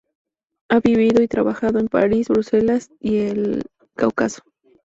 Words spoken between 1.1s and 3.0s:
y trabajado en París, Bruselas